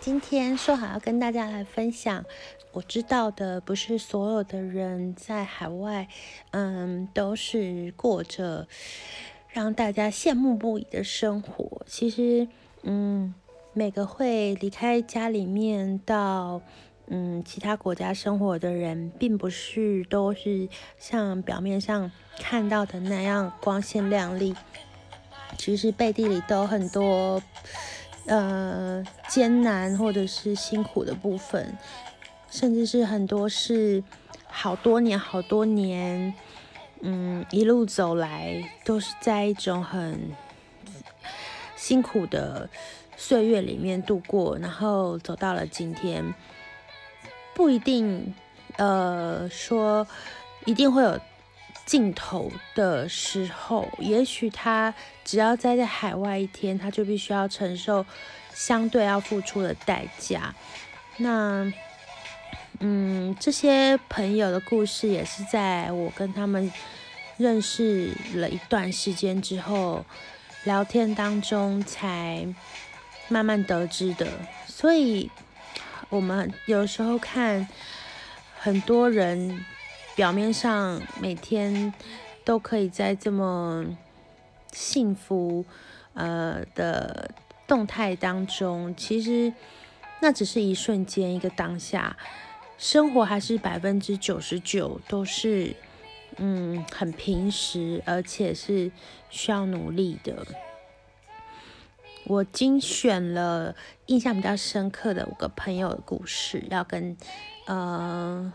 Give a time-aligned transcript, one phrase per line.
[0.00, 2.24] 今天说好要跟大家来分享，
[2.72, 6.08] 我知道的不是所有的人在海外，
[6.52, 8.66] 嗯，都是过着
[9.50, 11.82] 让大家羡慕不已的生活。
[11.86, 12.48] 其实，
[12.82, 13.34] 嗯，
[13.74, 16.62] 每个会离开家里面到
[17.08, 20.66] 嗯其他国家生活的人，并不是都是
[20.98, 24.56] 像表面上看到的那样光鲜亮丽。
[25.58, 27.42] 其实背地里都很多，
[28.26, 31.76] 呃，艰难或者是辛苦的部分，
[32.50, 34.02] 甚至是很多是
[34.46, 36.32] 好多年、好多年，
[37.00, 40.30] 嗯，一路走来都是在一种很
[41.76, 42.68] 辛苦的
[43.16, 46.34] 岁月里面度过，然后走到了今天，
[47.54, 48.34] 不一定，
[48.76, 50.06] 呃，说
[50.66, 51.18] 一定会有。
[51.90, 54.94] 尽头的时候，也许他
[55.24, 58.06] 只要待在海外一天，他就必须要承受
[58.54, 60.54] 相对要付出的代价。
[61.16, 61.72] 那，
[62.78, 66.72] 嗯，这些朋友的故事也是在我跟他们
[67.36, 70.04] 认识了一段时间之后，
[70.62, 72.46] 聊天当中才
[73.26, 74.28] 慢慢得知的。
[74.68, 75.28] 所以，
[76.08, 77.66] 我们有时候看
[78.60, 79.66] 很多人。
[80.16, 81.94] 表面上每天
[82.44, 83.86] 都可以在这么
[84.72, 85.64] 幸福
[86.12, 87.30] 呃的
[87.66, 89.52] 动态当中，其实
[90.20, 92.18] 那只是一瞬间，一个当下，
[92.76, 95.74] 生活还是百分之九十九都是
[96.36, 98.92] 嗯很平实，而且是
[99.30, 100.46] 需要努力的。
[102.24, 103.74] 我精选了
[104.06, 107.16] 印象比较深刻的五个朋友的故事，要跟
[107.66, 108.52] 呃。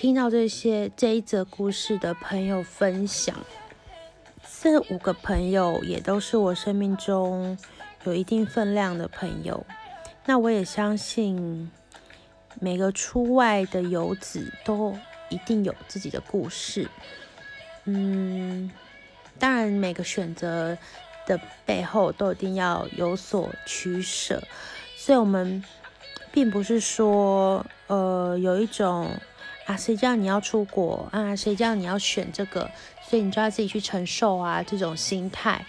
[0.00, 3.34] 听到这些这一则故事的朋友分享，
[4.62, 7.58] 这五个朋友也都是我生命中
[8.04, 9.66] 有一定分量的朋友。
[10.24, 11.68] 那我也相信
[12.60, 14.96] 每个出外的游子都
[15.30, 16.88] 一定有自己的故事。
[17.86, 18.70] 嗯，
[19.36, 20.78] 当然每个选择
[21.26, 24.40] 的背后都一定要有所取舍，
[24.96, 25.64] 所以我们
[26.30, 29.10] 并不是说呃有一种。
[29.68, 31.36] 啊，谁叫你要出国啊？
[31.36, 32.70] 谁叫你要选这个？
[33.06, 34.62] 所以你就要自己去承受啊！
[34.62, 35.62] 这种心态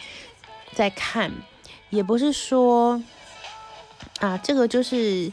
[0.74, 1.30] 在看，
[1.90, 3.04] 也不是说
[4.22, 5.30] 啊，这个就是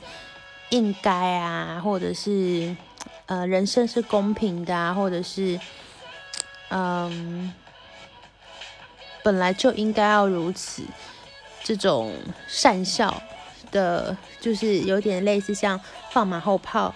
[0.70, 2.74] 应该啊，或者是
[3.26, 5.60] 呃，人生是公平的啊，或者是
[6.70, 7.54] 嗯，
[9.22, 10.82] 本来就应该要如此。
[11.62, 12.12] 这种
[12.48, 13.22] 善笑
[13.70, 16.92] 的，就是有点类似像放马后炮。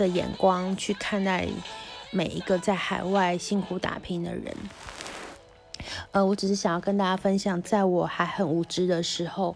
[0.00, 1.46] 的眼光去看待
[2.10, 4.56] 每一个在海外辛苦打拼的人，
[6.12, 9.54] 呃，我只是想要跟大家分享，在我还很无知的时候，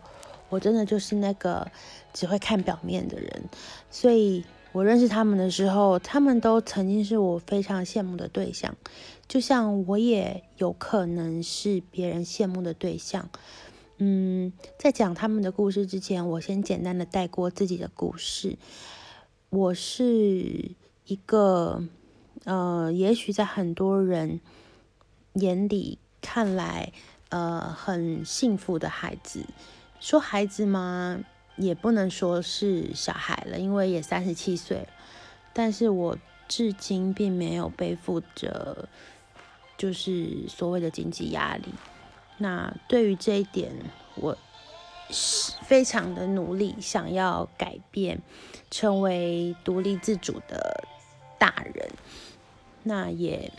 [0.50, 1.66] 我真的就是那个
[2.12, 3.44] 只会看表面的人，
[3.90, 8.76] 所以我认识他们的时候，他们都曾经是我非常羡慕的对象，
[9.26, 13.30] 就像我也有可能是别人羡慕的对象。
[13.96, 18.58] 嗯，在讲他们的故事之前，我先简单的带过自己的故事。
[19.54, 20.72] 我是
[21.06, 21.80] 一个，
[22.42, 24.40] 呃，也许在很多人
[25.34, 26.92] 眼里看来，
[27.28, 29.44] 呃，很幸福的孩子。
[30.00, 31.20] 说孩子吗？
[31.56, 34.88] 也不能说是小孩了，因为也三十七岁。
[35.52, 38.88] 但是我至今并没有背负着，
[39.78, 41.66] 就是所谓的经济压力。
[42.38, 43.72] 那对于这一点，
[44.16, 44.36] 我。
[45.10, 48.20] 是非常的努力，想要改变，
[48.70, 50.84] 成为独立自主的
[51.38, 51.88] 大人。
[52.82, 53.52] 那也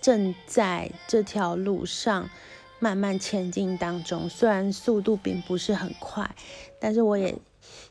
[0.00, 2.30] 正在这条路上
[2.78, 6.34] 慢慢前进当中，虽然速度并不是很快，
[6.80, 7.36] 但是我也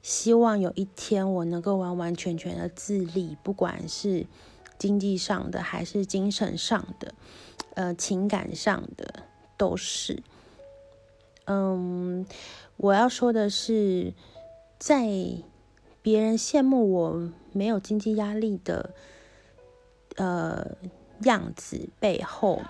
[0.02, 4.26] 希望有一天我能够完完全全的自立，不管是
[4.78, 7.14] 经济上的，还是精神上的，
[7.76, 9.24] 呃，情感上的，
[9.58, 10.24] 都是。
[11.54, 12.26] 嗯，
[12.78, 14.14] 我要说的是，
[14.80, 15.06] 在
[16.02, 18.92] 别人羡慕我没有经济压力的
[20.16, 20.66] 呃
[21.24, 22.62] 样子背后，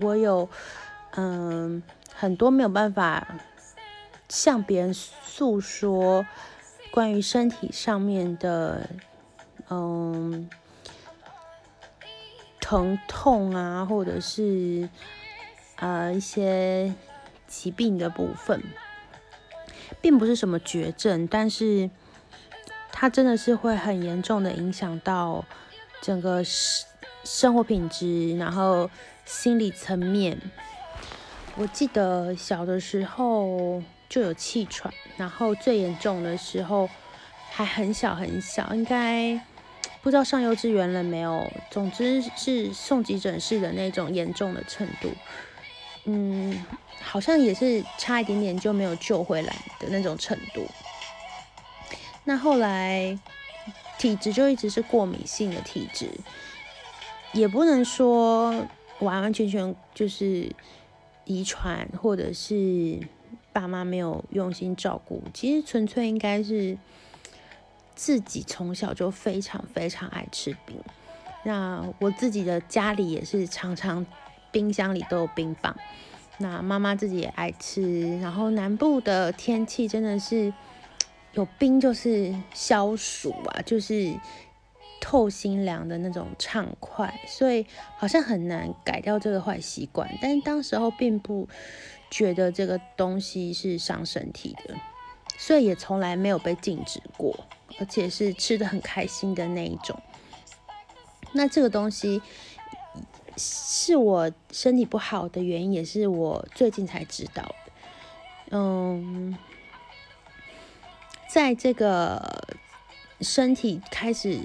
[0.00, 0.48] 我有
[1.12, 1.80] 嗯
[2.12, 3.38] 很多没有办法
[4.28, 6.26] 向别人诉说
[6.90, 8.90] 关于身体上面的
[9.70, 10.50] 嗯
[12.58, 14.88] 疼痛啊，或者是
[15.76, 16.92] 呃一些。
[17.48, 18.62] 疾病的部分，
[20.00, 21.90] 并不是什么绝症，但是
[22.92, 25.44] 它真的是会很严重的影响到
[26.00, 26.86] 整个生
[27.24, 28.88] 生活品质，然后
[29.24, 30.38] 心理层面。
[31.56, 36.88] 我记得小的时候，就有气喘，然后最严重的时候
[37.50, 39.38] 还很小很小，应该
[40.02, 41.50] 不知道上幼稚园了没有。
[41.70, 45.10] 总之是送急诊室的那种严重的程度，
[46.04, 46.64] 嗯，
[47.00, 50.66] 好像也是差一点点就没有救回来的那种程度。
[52.24, 53.18] 那后来
[53.98, 56.10] 体质就一直是过敏性的体质，
[57.32, 58.50] 也不能说
[59.00, 60.54] 完完全全就是
[61.24, 63.00] 遗传，或者是
[63.52, 65.22] 爸妈没有用心照顾。
[65.32, 66.76] 其实纯粹应该是
[67.94, 70.76] 自己从小就非常非常爱吃冰。
[71.44, 74.04] 那我自己的家里也是常常
[74.50, 75.76] 冰箱里都有冰棒。
[76.38, 80.52] 那妈妈自己也爱吃，然后南部的天气真的是。
[81.34, 84.12] 有冰就是消暑啊，就是
[84.98, 87.64] 透心凉的那种畅快，所以
[87.96, 90.08] 好像很难改掉这个坏习惯。
[90.20, 91.46] 但是当时候并不
[92.10, 94.74] 觉得这个东西是伤身体的，
[95.36, 97.46] 所以也从来没有被禁止过，
[97.78, 100.00] 而且是吃的很开心的那一种。
[101.32, 102.20] 那这个东西
[103.38, 107.72] 是我身体不好的原因，也是我最近才知道的。
[108.50, 109.38] 嗯。
[111.30, 112.56] 在这个
[113.20, 114.40] 身体开始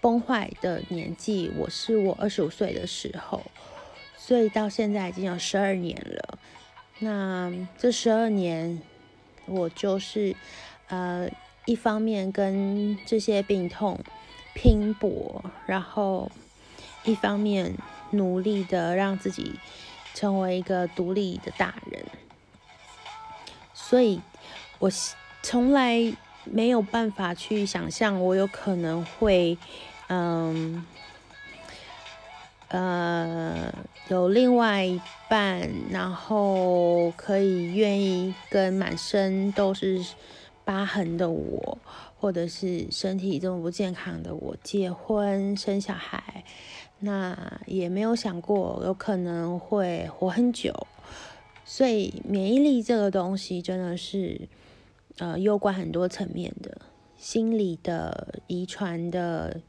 [0.00, 3.42] 崩坏的年纪，我是我二十五岁的时候，
[4.16, 6.38] 所以到现在已经有十二年了。
[7.00, 8.80] 那这十二年，
[9.44, 10.34] 我就是
[10.88, 11.28] 呃，
[11.66, 14.00] 一方面跟这些病痛
[14.54, 16.32] 拼搏，然后
[17.04, 17.74] 一方面
[18.12, 19.58] 努力的让自己
[20.14, 22.04] 成为一个独立的大人。
[23.74, 24.20] 所以，
[24.78, 24.90] 我。
[25.44, 26.14] 从来
[26.44, 29.58] 没有办法去想象，我有可能会，
[30.08, 30.86] 嗯，
[32.68, 33.74] 呃，
[34.06, 40.00] 有另外一半，然后可以愿意跟满身都是
[40.64, 41.76] 疤痕的我，
[42.20, 46.44] 或者是身体这么不健康的我结婚生小孩，
[47.02, 50.86] 那也没有想过有可能会活很久，
[51.64, 54.48] 所以免疫力这个东西真的是。
[55.18, 56.80] 呃，攸关很多层面的，
[57.18, 59.60] 心理的、遗传的，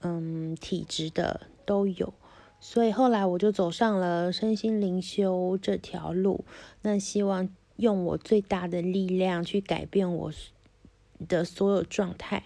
[0.00, 2.14] 嗯，体质的都有。
[2.60, 6.46] 所以后来我就走上了身心灵修这条路。
[6.80, 7.46] 那希望
[7.76, 10.32] 用我最大的力量去改变我
[11.28, 12.42] 的所有状态。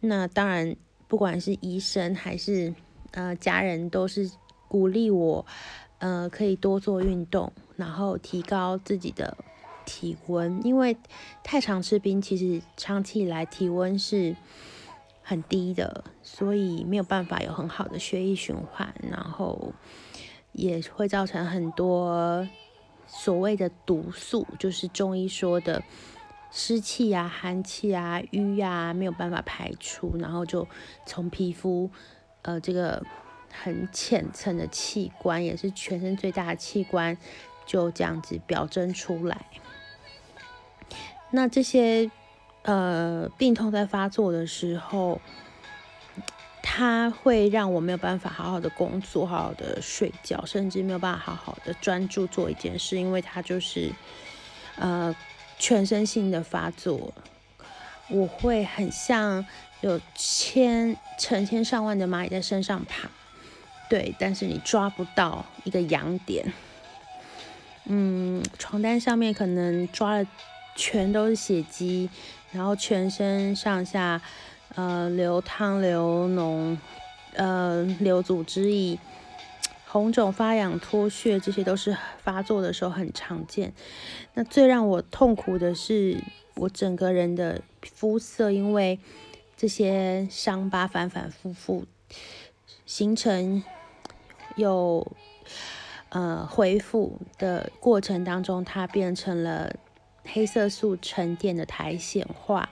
[0.00, 0.74] 那当然，
[1.06, 2.74] 不管是医生还是
[3.14, 4.30] 呃家人，都是
[4.68, 5.44] 鼓励我，
[5.98, 9.36] 呃，可以多做运动，然后提高自己的。
[9.86, 10.96] 体温，因为
[11.42, 14.34] 太常吃冰，其实长期以来体温是
[15.22, 19.74] 很低的，所以没有办法有很好的血液循环，然后
[20.52, 22.48] 也会造成很多
[23.06, 25.82] 所谓的毒素，就是中医说的
[26.50, 30.66] 湿气啊、寒气啊、瘀啊，没有办法排出，然后就
[31.04, 31.90] 从皮肤
[32.44, 33.04] 呃这个
[33.50, 37.16] 很浅层的器官，也是全身最大的器官，
[37.66, 39.46] 就这样子表征出来。
[41.30, 42.10] 那这些
[42.62, 45.20] 呃病痛在发作的时候，
[46.62, 53.90] 它会让我没有办法好好的工作、好好的睡觉，甚至没有办法好好的专注做一件事，因为它就是
[54.76, 55.14] 呃
[55.58, 57.12] 全身性的发作。
[58.08, 59.44] 我会很像
[59.80, 63.08] 有千成千上万的蚂蚁在身上爬，
[63.88, 66.52] 对，但是你抓不到一个痒点。
[67.86, 70.26] 嗯，床单上面可能抓了。
[70.76, 72.10] 全都是血迹，
[72.50, 74.20] 然后全身上下，
[74.74, 76.76] 呃，流汤流脓，
[77.34, 78.98] 呃，流组织液，
[79.86, 83.72] 红肿发痒脱血，这些都是发作的时候很常见。
[84.32, 86.18] 那最让我痛苦的是，
[86.56, 88.98] 我整个人的肤色因为
[89.56, 91.84] 这些伤疤反反复复
[92.86, 93.62] 形成
[94.56, 95.06] 有
[96.08, 99.74] 呃恢复的过程当中，它变成了。
[100.26, 102.70] 黑色素沉淀的苔藓化，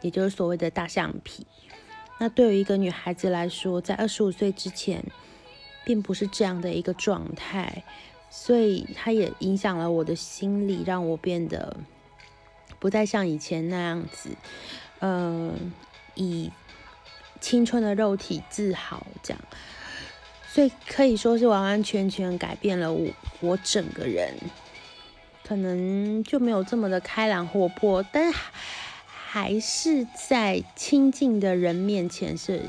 [0.00, 1.46] 也就是所谓的大象皮。
[2.18, 5.04] 那对于一个女孩子来说，在二十五岁之前，
[5.84, 7.84] 并不是这样的一个状态，
[8.30, 11.76] 所以它也影响了我的心理，让我变得
[12.84, 14.28] 不再像以前那样子，
[15.00, 15.72] 嗯，
[16.16, 16.52] 以
[17.40, 19.42] 青春的肉体自豪这样。
[20.52, 23.08] 所以可以说是完完全全改变了我，
[23.40, 24.34] 我整个人。
[25.42, 28.30] 可能就没有这么的开朗活泼，但
[29.06, 32.66] 还是在亲近的人面前是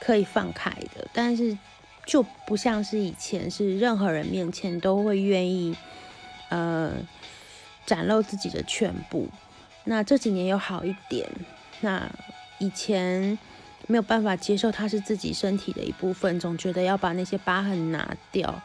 [0.00, 1.56] 可以放开的，但是
[2.04, 5.76] 就不像是以前，是任何人面前都会愿意，
[6.48, 6.92] 呃，
[7.88, 9.26] 展露自己的全部。
[9.84, 11.26] 那这几年有好一点，
[11.80, 12.06] 那
[12.58, 13.38] 以前
[13.86, 18.60] 没有办法接受它是自己身体的一部分，总觉得要把那些疤痕拿掉。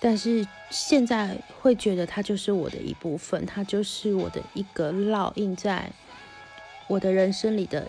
[0.00, 5.88] 但是现在会觉得它就是我的一部分，它就是我的一个烙印在
[6.88, 7.86] 我的人生里的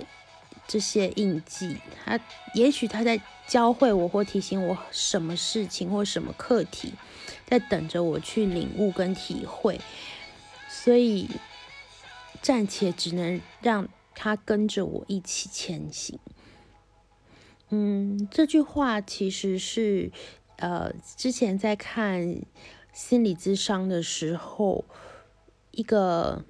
[0.67, 1.77] 这些印记。
[2.05, 2.19] 它
[2.53, 6.93] 也许它在教会我或提醒我什么事情或什么课题，
[7.47, 9.81] 在等着我去领悟跟体会。
[10.83, 11.29] 所以
[12.41, 16.19] 暂且只能让他跟着我一起前行。
[17.69, 20.11] 嗯，这句话其实是。
[20.57, 22.37] 呃，之前在看
[22.93, 24.85] 心理咨商的时候，
[25.71, 26.45] 一个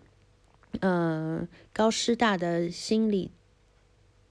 [0.80, 3.32] 呃高师大的心理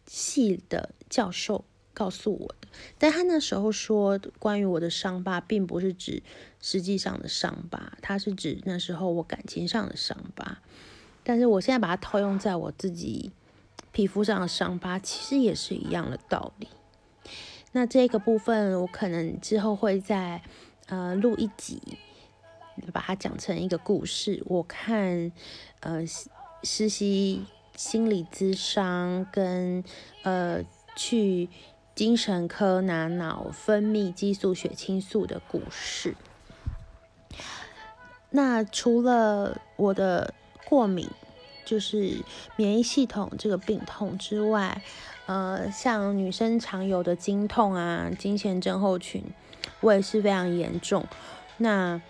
[0.06, 6.22] 系的教授告诉我的，但他那时候说，关于我的伤疤，并不是指
[6.66, 10.62] 实际上的伤疤，它是指那时候我感情上的伤疤。
[11.22, 13.32] 但是我现在把它套用在我自己
[13.92, 16.68] 皮肤上的伤疤，其实也是一样的道理。
[17.72, 20.40] 那这个部分，我可能之后会再
[20.86, 21.98] 呃录一集，
[22.94, 24.42] 把它讲成一个故事。
[24.46, 25.30] 我看
[25.80, 26.02] 呃
[26.62, 27.44] 实习
[27.76, 29.84] 心理咨商跟
[30.22, 30.64] 呃
[30.96, 31.50] 去
[31.94, 36.16] 精神科拿脑分泌激素血清素的故事。
[38.36, 41.08] 那除了我的过敏，
[41.64, 42.16] 就是
[42.56, 44.82] 免疫系统这个病痛之外，
[45.26, 49.22] 呃，像女生常有的经痛啊，经前症候群，
[49.78, 51.06] 我也是非常严重。
[51.58, 52.02] 那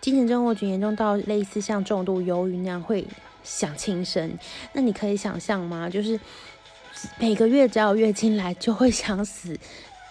[0.00, 3.04] 经前症候群严重到类似像重度忧郁那样，会
[3.42, 4.38] 想轻生。
[4.74, 5.90] 那你可以想象吗？
[5.90, 6.20] 就是
[7.18, 9.58] 每个月只要月经来，就会想死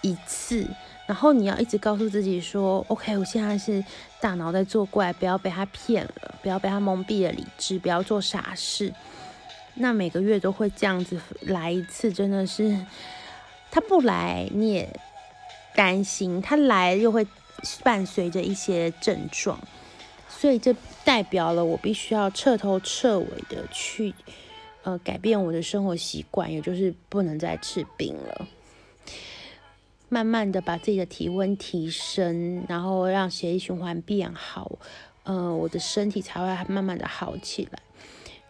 [0.02, 0.66] 一次。
[1.06, 3.84] 然后你要一直告诉自己说：“OK，我现在是
[4.20, 8.92] 大脑在作怪，不要被他骗了，不要被他蒙蔽了理智，不要做傻事。”
[9.74, 12.78] 那每个月都会这样子来一次，真的是
[13.70, 14.88] 他不来你也
[15.74, 17.26] 担心，他来又会
[17.82, 19.58] 伴随着一些症状，
[20.28, 24.14] 所以这代表了我必须要彻头彻尾的去
[24.82, 28.46] 呃改变我的生活习惯，也就是不能再吃冰了，
[30.12, 34.72] 慢慢的把自己的体温提升，然后让血液循环变好，
[35.22, 37.78] 呃，我的身体才会慢慢的好起来。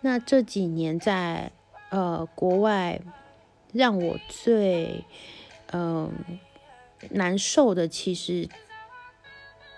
[0.01, 1.53] 那这几年在
[1.91, 3.01] 呃国外，
[3.73, 5.05] 让我最
[5.71, 6.13] 嗯
[7.11, 8.49] 难受的，其实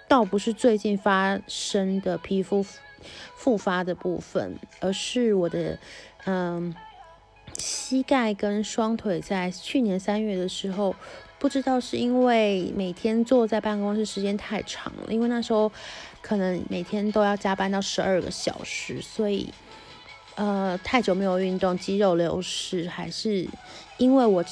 [0.08, 2.64] 倒不是最近发生的皮肤
[3.36, 5.78] 复发的部分，而是我的
[6.24, 6.74] 嗯
[7.58, 10.96] 膝盖跟双腿在去年三月的时候，
[11.44, 15.70] 不知道是因为每天坐在办公室时间太长了，因为那时候
[16.22, 19.52] 可能每天都要加班到十二个小时，所以。
[20.36, 23.46] 呃，太久没有运动，肌肉流失，还是
[23.98, 24.42] 因为我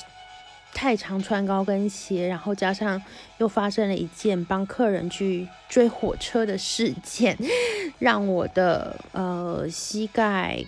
[0.75, 3.03] 太常穿高跟鞋，然后加上
[3.39, 7.35] 又发生了一件帮客人去追火车的事件，
[7.99, 10.63] 让我的呃膝盖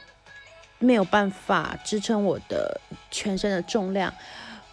[0.78, 4.11] 没有办法支撑我的全身的重量。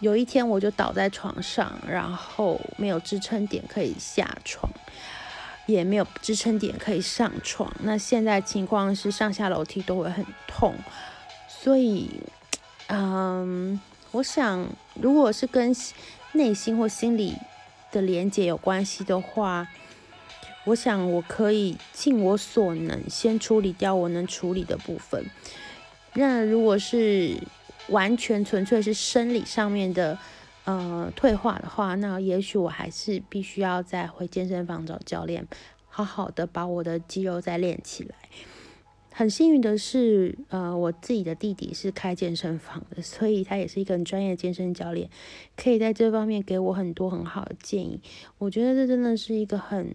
[0.02, 4.70] 有一天我就倒在床上，然后没有支撑点可以下床。
[5.66, 10.74] 也没有支撑点可以上床，那现在情况是上下楼梯都会很痛，
[11.48, 12.10] 所以，
[12.88, 13.80] 嗯，
[14.10, 15.72] 我想如果是跟
[16.32, 17.36] 内心或心理
[17.92, 19.68] 的连接有关系的话，
[20.64, 25.24] 我想我可以尽我所能先处理掉我能处理的部分。
[26.14, 27.38] 那如果是
[27.88, 30.18] 完全纯粹是生理上面的。
[30.64, 35.44] 呃，退化的话，那也许我还是必须要再回健身房找教练，
[35.88, 38.14] 好好的把我的肌肉再练起来。
[39.10, 45.10] 很幸运的是，呃，我自己的弟弟是开健身房的，所以他也是一个很专业的健身教练，
[45.56, 48.00] 可以在这方面给我很多很好的建议。
[48.38, 49.92] 我觉得这真的是一个很、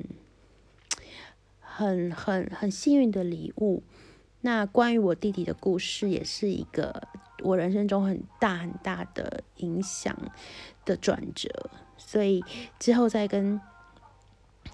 [1.62, 3.84] 很、很、很幸运的礼物。
[4.42, 7.08] 那关于我弟弟的故事，也是一个
[7.44, 10.16] 我人生中很大很大的影响
[10.86, 12.44] 的转折，所以
[12.80, 13.60] 之后再跟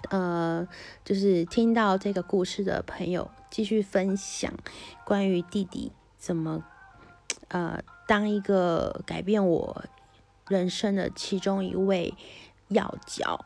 [0.09, 0.67] 呃，
[1.03, 4.53] 就是听到这个故事的朋友继续分享
[5.05, 6.63] 关于弟弟怎么
[7.49, 9.85] 呃当一个改变我
[10.47, 12.13] 人生的其中一位
[12.69, 13.45] 要角。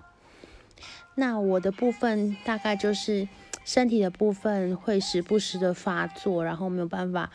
[1.16, 3.28] 那我的部分大概就是。
[3.66, 7.30] 身体的部分会时不时的发作，然后没有办法，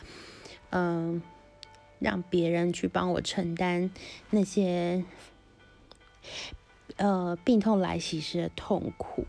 [0.71, 1.21] 嗯，
[2.03, 3.89] 让别人去帮我承担
[4.29, 5.05] 那些，
[6.97, 9.25] 呃，病痛来袭时的痛苦。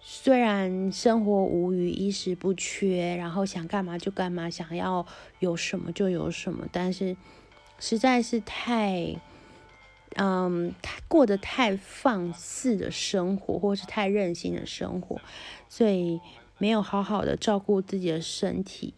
[0.00, 5.06] 虽然生活无余，衣食不缺，然后想干嘛就干嘛，想要
[5.40, 7.14] 有什么就有什么，但是
[7.78, 9.14] 实在是太，
[10.16, 10.72] 嗯，
[11.06, 15.20] 过得太放肆的生活，或是太任性的生活，
[15.68, 16.18] 所以
[16.56, 18.94] 没有好好的照顾自己的身体。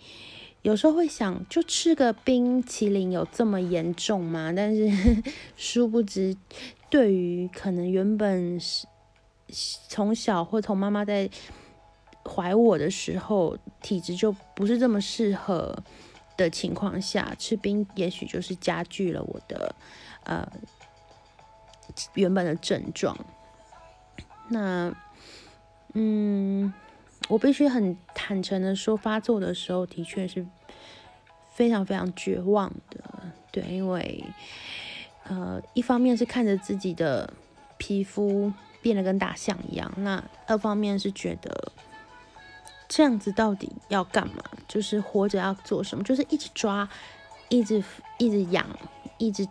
[0.62, 4.52] 有时候会想，就吃个冰淇淋有这么严重吗？
[4.54, 4.90] 但是
[5.56, 6.36] 殊不知，
[6.88, 8.86] 对于可能原本是。
[9.88, 11.28] 从小或从妈妈在
[12.24, 15.76] 怀我的时候，体质就不是这么适合
[16.36, 19.74] 的情况下，吃冰也许就是加剧了我的
[20.22, 20.48] 呃
[22.14, 23.18] 原本的症状。
[24.50, 24.94] 那
[25.94, 26.72] 嗯，
[27.30, 30.44] 我必须很坦诚的说，发作的时候的确是
[31.54, 33.02] 非常非常绝望的。
[33.50, 34.22] 对，因为
[35.24, 37.32] 呃，一方面是看着自己的
[37.78, 38.52] 皮肤。
[38.82, 39.92] 变得跟大象一样。
[39.98, 41.70] 那二方面是觉得
[42.88, 44.42] 这样子到底要干嘛？
[44.66, 46.02] 就是活着要做什么？
[46.02, 46.88] 就是一直抓，
[47.50, 47.84] 一直
[48.16, 48.66] 一直痒，
[49.18, 49.46] 一直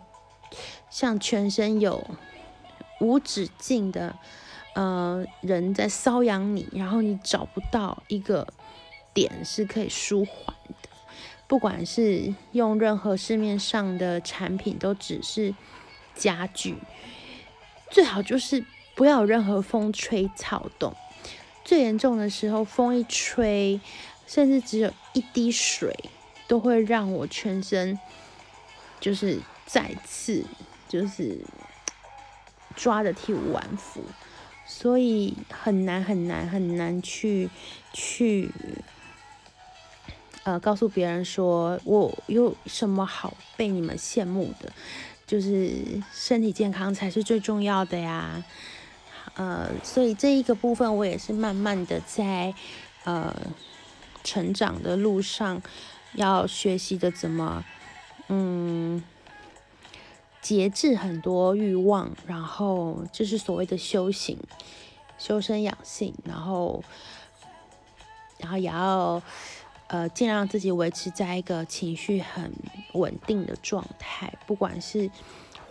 [0.90, 2.04] 像全身有
[2.98, 4.16] 无止境的
[4.74, 8.46] 呃人在搔痒你，然后你找不到一个
[9.12, 10.88] 点是可以舒缓的。
[11.46, 15.54] 不管是用任何市面上的产品，都只是
[16.14, 16.76] 家具，
[17.90, 18.64] 最好就是。
[18.96, 20.94] 不要有任何风吹草动，
[21.64, 23.80] 最严重的时候，风一吹，
[24.26, 25.96] 甚至只有一滴水，
[26.46, 27.98] 都会让我全身
[29.00, 30.44] 就是再次
[30.86, 31.38] 就是
[32.76, 34.02] 抓的体无完肤，
[34.72, 37.50] 所以很难很难很难去
[37.92, 38.48] 去
[40.44, 44.72] 呃告诉别人说我有什么好被你们羡慕的，
[45.26, 48.42] 就是身体健康才是最重要的呀。
[49.34, 52.54] 呃，所以这一个部分我也是慢慢的在
[53.04, 53.34] 呃
[54.22, 55.60] 成长的路上，
[56.14, 57.64] 要学习的怎么
[58.28, 59.02] 嗯
[60.50, 64.36] 节制很多欲望，然后就是所谓的修行，
[65.16, 66.82] 修身养性，然后
[68.38, 69.22] 然后也要
[69.86, 72.52] 呃尽量自己维持在一个情绪很
[72.94, 75.08] 稳定的状态，不管是。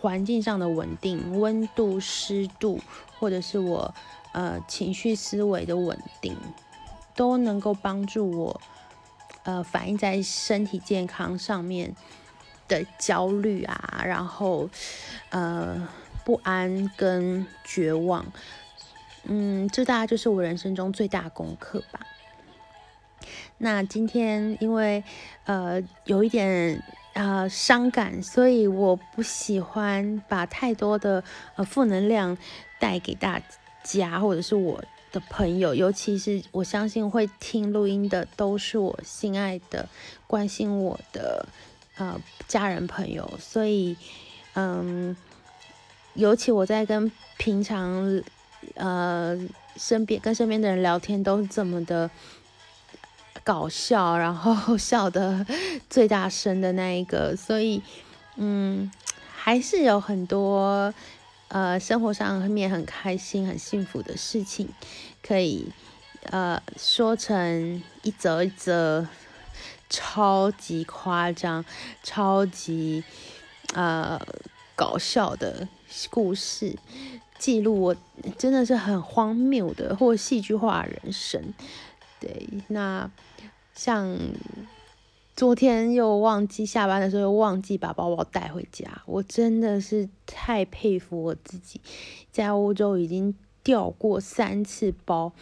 [0.02, 2.80] 环境上的稳定、温度、湿度，
[3.18, 3.94] 或者是我
[4.32, 6.34] 呃情绪思维的稳定，
[7.14, 8.60] 都能够帮助我
[9.42, 11.94] 呃反映在身体健康上面
[12.70, 14.70] 的焦虑啊，然后
[15.28, 15.86] 呃
[16.24, 18.24] 不安跟绝望，
[19.24, 22.00] 嗯，这大概就是我人生中最大功课吧。
[23.58, 25.04] 那今天因为
[25.44, 26.82] 呃有一点。
[27.12, 31.22] 呃，伤感，所以我不喜欢把太多的
[31.56, 32.38] 呃负能量
[32.78, 33.42] 带给大
[33.82, 34.80] 家，或者是我
[35.10, 39.88] 的朋友，尤其是我相信会听录音的都是我心爱的、
[40.28, 41.44] 关心我的
[42.00, 43.96] 呃家人朋友，所以
[44.54, 45.14] 嗯，
[46.14, 48.22] 尤其我在跟平常
[48.74, 49.38] 呃
[49.76, 52.10] 身边跟身边的人聊天都是这么的。
[53.42, 55.46] 搞笑，然后笑的
[55.88, 57.82] 最大声的那一个，所以，
[58.36, 58.92] 嗯，
[59.34, 60.92] 还是有很多
[61.48, 64.68] 呃生活上面很开心、很幸福的事情，
[65.22, 65.72] 可以
[66.24, 69.08] 呃说成一则一则
[69.90, 71.62] 超级夸张、
[72.02, 73.04] 超级
[73.74, 74.18] 呃
[74.74, 75.68] 搞笑的
[76.08, 76.78] 故事，
[77.38, 77.96] 记录我
[78.38, 81.52] 真的是很荒谬的或戏剧化人生。
[82.18, 83.10] 对，那。
[83.72, 84.18] 像
[85.34, 91.80] 昨天又忘记下班的时候又忘记把包包带回家，我真的是太佩服我自己，
[92.30, 95.32] 在欧洲已经掉过三次包，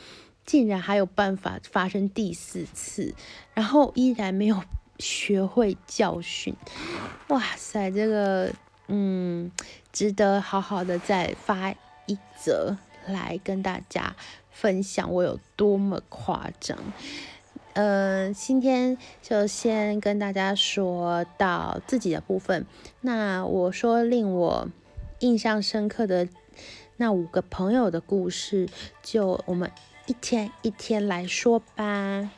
[0.49, 3.15] 竟然还有办法发生第四次，
[3.53, 4.63] 然后依然没有
[4.99, 6.57] 学会教训。
[7.29, 8.51] 哇塞，这个
[8.87, 9.53] 嗯，
[9.93, 11.73] 值得好好的再发
[12.07, 14.17] 一则来跟大家
[14.51, 16.79] 分享我有多么夸张。
[17.75, 22.65] 呃，今天就先跟大家说到自己的部分。
[23.03, 24.67] 那我说令我
[25.19, 26.27] 印象深刻的
[26.97, 28.67] 那五个朋友的故事，
[29.03, 29.71] 就我们
[30.09, 32.31] 一天一天来说吧。